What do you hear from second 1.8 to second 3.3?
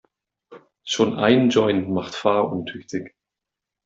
macht fahruntüchtig.